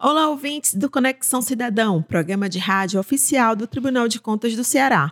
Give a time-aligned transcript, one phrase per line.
[0.00, 5.10] Olá, ouvintes do Conexão Cidadão, programa de rádio oficial do Tribunal de Contas do Ceará.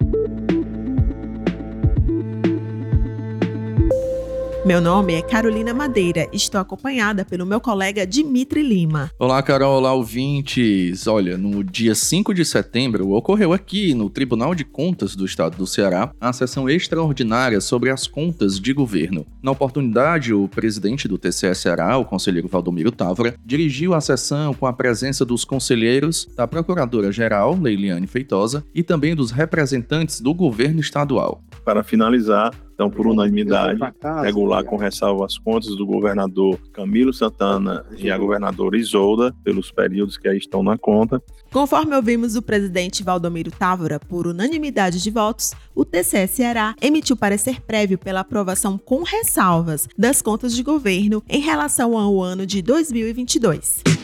[4.66, 9.12] Meu nome é Carolina Madeira e estou acompanhada pelo meu colega Dimitri Lima.
[9.16, 11.06] Olá, Carol, olá, ouvintes.
[11.06, 15.68] Olha, no dia 5 de setembro ocorreu aqui no Tribunal de Contas do Estado do
[15.68, 19.24] Ceará a sessão extraordinária sobre as contas de governo.
[19.40, 24.66] Na oportunidade, o presidente do TCE Ceará, o conselheiro Valdomiro Távora, dirigiu a sessão com
[24.66, 31.40] a presença dos conselheiros da Procuradora-Geral, Leiliane Feitosa, e também dos representantes do governo estadual.
[31.64, 33.80] Para finalizar, então, por unanimidade,
[34.22, 40.18] regular com ressalva as contas do governador Camilo Santana e a governadora Isolda, pelos períodos
[40.18, 41.22] que aí estão na conta.
[41.50, 47.62] Conforme ouvimos o presidente Valdomiro Távora, por unanimidade de votos, o TCE Ceará emitiu parecer
[47.62, 53.95] prévio pela aprovação com ressalvas das contas de governo em relação ao ano de 2022.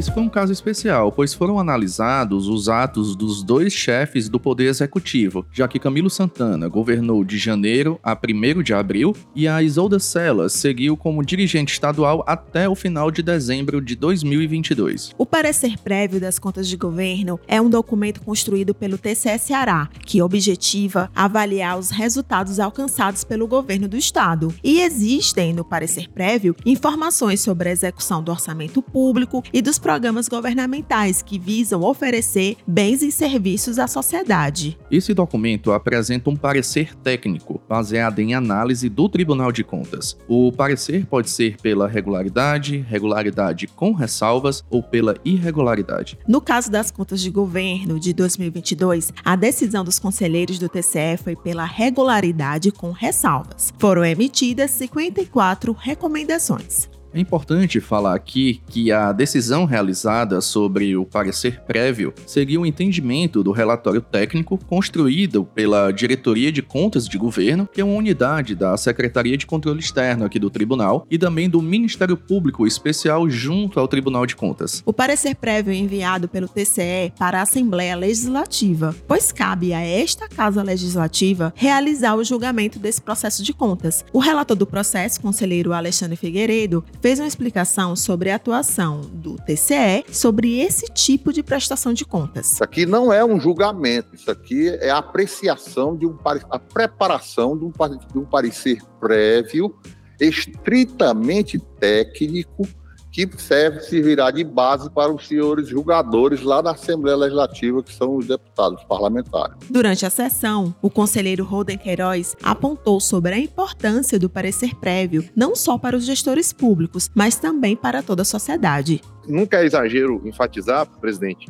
[0.00, 4.64] Esse foi um caso especial, pois foram analisados os atos dos dois chefes do Poder
[4.64, 9.98] Executivo, já que Camilo Santana governou de janeiro a 1 de abril e a Isolda
[9.98, 15.12] Celas seguiu como dirigente estadual até o final de dezembro de 2022.
[15.18, 20.22] O parecer prévio das contas de governo é um documento construído pelo TCE Ceará, que
[20.22, 24.50] objetiva avaliar os resultados alcançados pelo governo do estado.
[24.64, 30.28] E existem no parecer prévio informações sobre a execução do orçamento público e dos programas
[30.28, 34.78] governamentais que visam oferecer bens e serviços à sociedade.
[34.88, 40.16] Esse documento apresenta um parecer técnico, baseado em análise do Tribunal de Contas.
[40.28, 46.16] O parecer pode ser pela regularidade, regularidade com ressalvas ou pela irregularidade.
[46.28, 51.34] No caso das contas de governo de 2022, a decisão dos conselheiros do TCE foi
[51.34, 53.74] pela regularidade com ressalvas.
[53.76, 56.89] Foram emitidas 54 recomendações.
[57.12, 63.42] É importante falar aqui que a decisão realizada sobre o parecer prévio seguiu o entendimento
[63.42, 68.76] do relatório técnico construído pela Diretoria de Contas de Governo, que é uma unidade da
[68.76, 73.88] Secretaria de Controle Externo aqui do Tribunal, e também do Ministério Público Especial junto ao
[73.88, 74.80] Tribunal de Contas.
[74.86, 80.62] O parecer prévio enviado pelo TCE para a Assembleia Legislativa, pois cabe a esta Casa
[80.62, 84.04] Legislativa realizar o julgamento desse processo de contas.
[84.12, 90.04] O relator do processo, conselheiro Alexandre Figueiredo, fez uma explicação sobre a atuação do TCE
[90.12, 92.52] sobre esse tipo de prestação de contas.
[92.52, 96.16] Isso aqui não é um julgamento, isso aqui é a apreciação de um
[96.50, 99.74] a preparação de um, de um parecer prévio
[100.20, 102.68] estritamente técnico
[103.10, 108.16] que serve, servirá de base para os senhores julgadores lá da Assembleia Legislativa, que são
[108.16, 109.56] os deputados parlamentares.
[109.68, 115.56] Durante a sessão, o conselheiro Roden Queiroz apontou sobre a importância do parecer prévio, não
[115.56, 119.00] só para os gestores públicos, mas também para toda a sociedade.
[119.26, 121.48] Nunca é exagero enfatizar, presidente,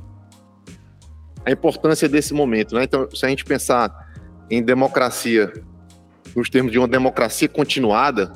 [1.45, 2.75] a importância desse momento.
[2.75, 2.85] Né?
[2.85, 4.09] Então, se a gente pensar
[4.51, 5.53] em democracia,
[6.35, 8.33] nos termos de uma democracia continuada,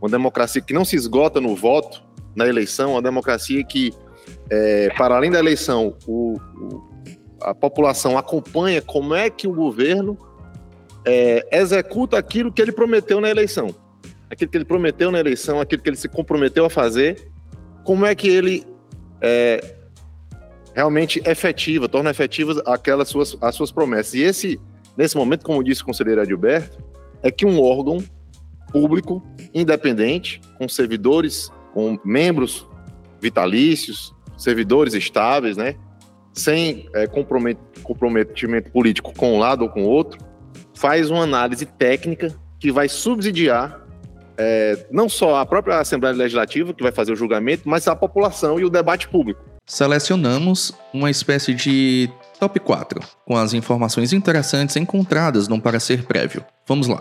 [0.00, 2.02] uma democracia que não se esgota no voto,
[2.34, 3.92] na eleição, uma democracia que,
[4.50, 6.82] é, para além da eleição, o, o,
[7.42, 10.18] a população acompanha como é que o governo
[11.04, 13.74] é, executa aquilo que ele prometeu na eleição.
[14.30, 17.30] Aquilo que ele prometeu na eleição, aquilo que ele se comprometeu a fazer,
[17.84, 18.66] como é que ele
[19.20, 19.76] é,
[20.74, 24.14] realmente efetiva, torna efetivas aquelas suas, as suas promessas.
[24.14, 24.60] E esse,
[24.96, 26.82] nesse momento, como disse o conselheiro Adilberto,
[27.22, 28.02] é que um órgão
[28.72, 29.22] público,
[29.54, 32.66] independente, com servidores com membros
[33.20, 35.74] vitalícios, servidores estáveis, né?
[36.32, 37.06] Sem é,
[37.82, 40.18] comprometimento político com um lado ou com o outro,
[40.74, 43.84] faz uma análise técnica que vai subsidiar
[44.36, 48.58] é, não só a própria Assembleia Legislativa, que vai fazer o julgamento, mas a população
[48.58, 49.40] e o debate público.
[49.66, 56.44] Selecionamos uma espécie de top 4, com as informações interessantes encontradas num parecer prévio.
[56.66, 57.00] Vamos lá.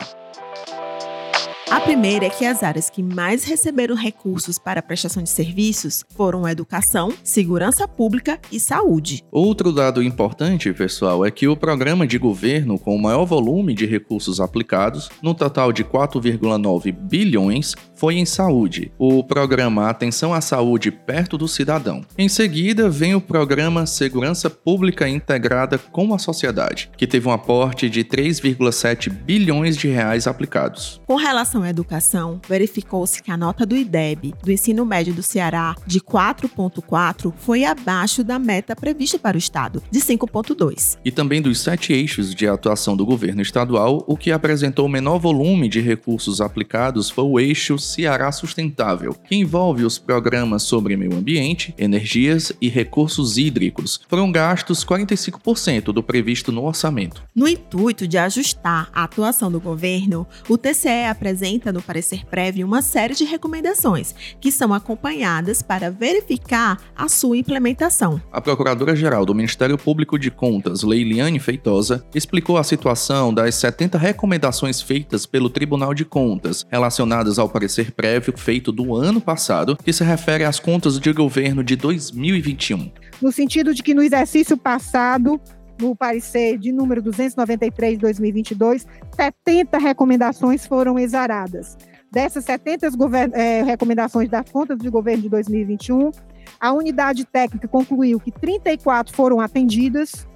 [1.74, 6.48] A primeira é que as áreas que mais receberam recursos para prestação de serviços foram
[6.48, 9.24] educação, segurança pública e saúde.
[9.32, 13.88] Outro dado importante, pessoal, é que o programa de governo com o maior volume de
[13.88, 20.92] recursos aplicados, no total de 4,9 bilhões, foi em saúde, o programa Atenção à Saúde
[20.92, 22.06] Perto do Cidadão.
[22.16, 27.90] Em seguida, vem o programa Segurança Pública Integrada com a Sociedade, que teve um aporte
[27.90, 31.02] de 3,7 bilhões de reais aplicados.
[31.08, 35.76] Com relação com Educação, verificou-se que a nota do IDEB do ensino médio do Ceará
[35.88, 40.98] de 4,4 foi abaixo da meta prevista para o Estado, de 5,2.
[41.06, 45.20] E também dos sete eixos de atuação do governo estadual, o que apresentou o menor
[45.20, 51.16] volume de recursos aplicados foi o eixo Ceará Sustentável, que envolve os programas sobre meio
[51.16, 54.02] ambiente, energias e recursos hídricos.
[54.10, 57.24] Foram gastos 45% do previsto no orçamento.
[57.34, 62.82] No intuito de ajustar a atuação do governo, o TCE apresenta no parecer prévio uma
[62.82, 68.22] série de recomendações que são acompanhadas para verificar a sua implementação.
[68.32, 74.82] A Procuradora-Geral do Ministério Público de Contas, Leiliane Feitosa, explicou a situação das 70 recomendações
[74.82, 80.04] feitas pelo Tribunal de Contas relacionadas ao parecer prévio feito do ano passado, que se
[80.04, 82.92] refere às contas de governo de 2021.
[83.22, 85.40] No sentido de que no exercício passado
[85.80, 91.78] no parecer de número 293 de 2022, 70 recomendações foram exaradas.
[92.12, 92.90] Dessas 70
[93.34, 96.12] é, recomendações das contas de governo de 2021,
[96.60, 100.28] a unidade técnica concluiu que 34 foram atendidas,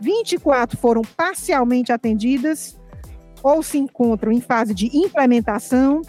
[0.00, 2.78] 24 foram parcialmente atendidas
[3.42, 6.02] ou se encontram em fase de implementação,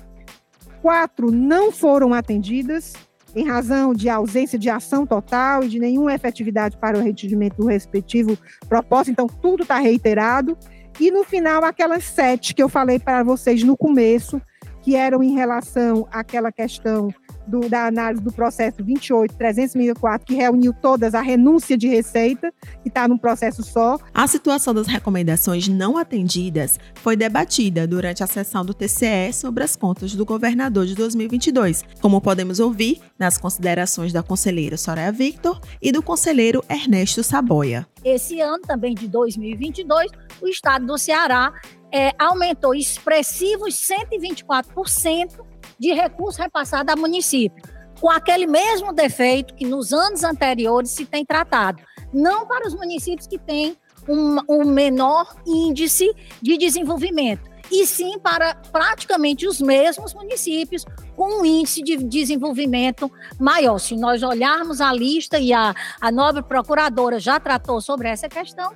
[0.82, 2.94] quatro não foram atendidas
[3.36, 7.68] em razão de ausência de ação total e de nenhuma efetividade para o atingimento do
[7.68, 8.38] respectivo
[8.68, 9.12] propósito.
[9.12, 10.58] Então, tudo está reiterado.
[11.00, 14.42] E no final, aquelas sete que eu falei para vocês no começo,
[14.82, 17.14] que eram em relação àquela questão
[17.48, 22.52] do, da análise do processo 28.364, que reuniu todas a renúncia de receita,
[22.84, 23.98] que está num processo só.
[24.14, 29.76] A situação das recomendações não atendidas foi debatida durante a sessão do TCE sobre as
[29.76, 35.92] contas do governador de 2022, como podemos ouvir nas considerações da conselheira Soraya Victor e
[35.92, 37.88] do conselheiro Ernesto Saboia.
[38.04, 40.12] Esse ano também de 2022,
[40.42, 41.54] o estado do Ceará
[41.92, 45.47] é, aumentou expressivos 124%
[45.80, 47.64] de recurso repassado a município,
[48.00, 51.82] com aquele mesmo defeito que nos anos anteriores se tem tratado.
[52.14, 53.78] Não para os municípios que têm
[54.08, 60.86] um, um menor índice de desenvolvimento, e sim para praticamente os mesmos municípios
[61.16, 63.78] com um índice de desenvolvimento maior.
[63.78, 68.72] Se nós olharmos a lista, e a, a nobre procuradora já tratou sobre essa questão,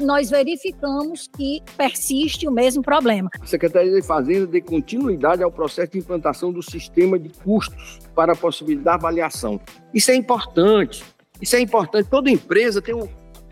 [0.00, 3.30] nós verificamos que persiste o mesmo problema.
[3.40, 8.32] A Secretaria de Fazenda dê continuidade ao processo de implantação do sistema de custos para
[8.32, 9.60] a possibilidade da avaliação.
[9.94, 11.04] Isso é importante.
[11.40, 12.08] Isso é importante.
[12.08, 13.08] Toda empresa tem um,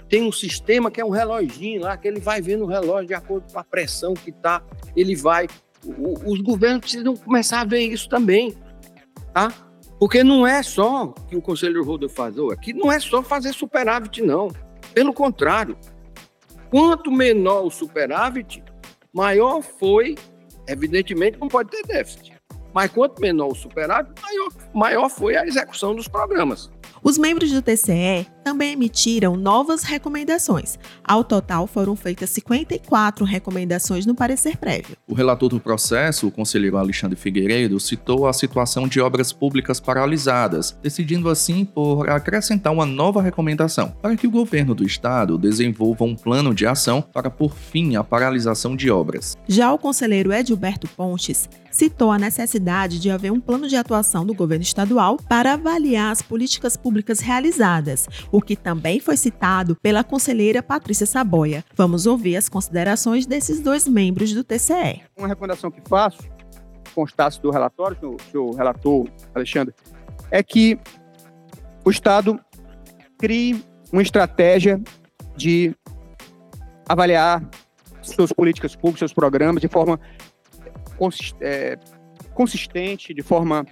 [0.08, 3.14] tem um sistema que é um reloginho lá, que ele vai vendo o relógio de
[3.14, 4.62] acordo com a pressão que está,
[4.96, 5.46] ele vai.
[5.84, 8.54] O, os governos precisam começar a ver isso também,
[9.32, 9.52] tá?
[9.98, 14.22] Porque não é só que o conselheiro Rodolfo faz aqui, não é só fazer superávit,
[14.22, 14.48] não.
[14.92, 15.76] Pelo contrário,
[16.74, 18.60] Quanto menor o superávit,
[19.12, 20.16] maior foi,
[20.66, 22.32] evidentemente não pode ter déficit,
[22.72, 26.68] mas quanto menor o superávit, maior, maior foi a execução dos programas.
[27.04, 30.78] Os membros do TCE também emitiram novas recomendações.
[31.02, 34.96] Ao total, foram feitas 54 recomendações no parecer prévio.
[35.06, 40.78] O relator do processo, o conselheiro Alexandre Figueiredo, citou a situação de obras públicas paralisadas,
[40.82, 46.16] decidindo assim por acrescentar uma nova recomendação para que o governo do estado desenvolva um
[46.16, 49.36] plano de ação para pôr fim à paralisação de obras.
[49.46, 54.32] Já o conselheiro Edilberto Pontes citou a necessidade de haver um plano de atuação do
[54.32, 60.62] governo estadual para avaliar as políticas públicas realizadas, o que também foi citado pela conselheira
[60.62, 61.64] Patrícia Saboia.
[61.74, 65.02] Vamos ouvir as considerações desses dois membros do TCE.
[65.16, 66.22] Uma recomendação que faço,
[66.94, 69.74] constasse do relatório, senhor, senhor relator Alexandre,
[70.30, 70.78] é que
[71.84, 72.38] o Estado
[73.18, 74.80] crie uma estratégia
[75.36, 75.74] de
[76.88, 77.48] avaliar
[78.02, 79.98] suas políticas públicas, seus programas de forma
[81.40, 81.78] é,
[82.34, 83.64] consistente, de forma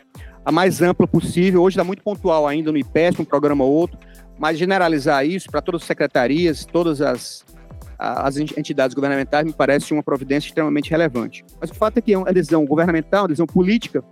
[0.44, 1.62] a mais ampla possível.
[1.62, 3.98] Hoje está muito pontual ainda no IPESP, um programa ou outro,
[4.38, 7.44] mas generalizar isso para todas as secretarias, todas as,
[7.98, 11.44] as entidades governamentais, me parece uma providência extremamente relevante.
[11.60, 14.02] Mas o fato é que é uma decisão governamental, uma decisão política,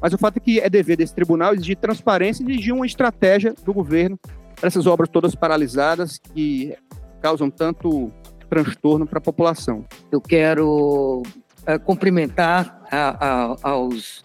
[0.00, 3.54] mas o fato é que é dever desse tribunal exigir transparência e exigir uma estratégia
[3.64, 4.18] do governo
[4.54, 6.74] para essas obras todas paralisadas que
[7.20, 8.12] causam tanto
[8.48, 9.84] transtorno para a população.
[10.12, 14.22] Eu quero uh, cumprimentar a, a, aos,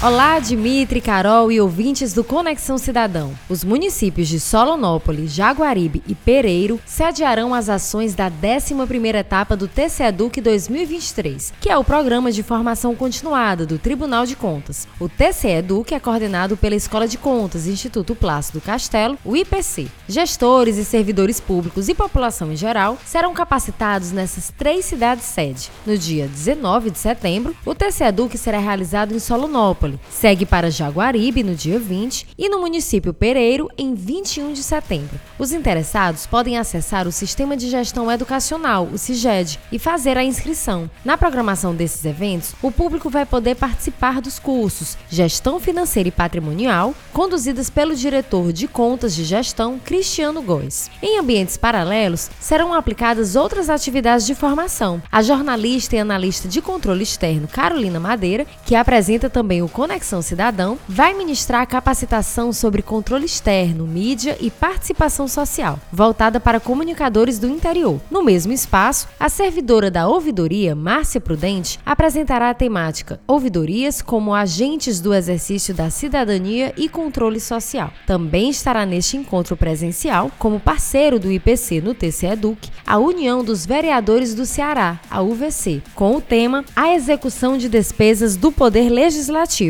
[0.02, 3.34] Olá, Dimitri, Carol e ouvintes do Conexão Cidadão.
[3.50, 10.40] Os municípios de Solonópolis, Jaguaribe e Pereiro sediarão as ações da 11ª etapa do TCEDUC
[10.40, 14.88] 2023, que é o programa de formação continuada do Tribunal de Contas.
[14.98, 19.88] O TCEDUC é coordenado pela Escola de Contas Instituto Plácido Castelo, o IPC.
[20.08, 25.70] Gestores e servidores públicos e população em geral serão capacitados nessas três cidades sede.
[25.84, 31.54] No dia 19 de setembro, o TCEDUC será realizado em Solonópolis Segue para Jaguaribe no
[31.54, 35.18] dia 20 e no município Pereiro em 21 de setembro.
[35.38, 40.90] Os interessados podem acessar o Sistema de Gestão Educacional, o CIGED, e fazer a inscrição.
[41.04, 46.94] Na programação desses eventos, o público vai poder participar dos cursos Gestão Financeira e Patrimonial,
[47.12, 50.90] conduzidas pelo diretor de Contas de Gestão, Cristiano Góes.
[51.02, 55.02] Em ambientes paralelos, serão aplicadas outras atividades de formação.
[55.10, 60.78] A jornalista e analista de controle externo Carolina Madeira, que apresenta também o Conexão Cidadão
[60.86, 67.98] vai ministrar capacitação sobre controle externo, mídia e participação social, voltada para comunicadores do interior.
[68.10, 75.00] No mesmo espaço, a servidora da ouvidoria, Márcia Prudente, apresentará a temática Ouvidorias como agentes
[75.00, 77.90] do exercício da cidadania e controle social.
[78.06, 83.64] Também estará neste encontro presencial, como parceiro do IPC no TC Educ, a União dos
[83.64, 89.69] Vereadores do Ceará, a UVC, com o tema A execução de despesas do Poder Legislativo